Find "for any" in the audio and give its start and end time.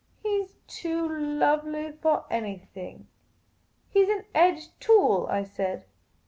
1.91-2.57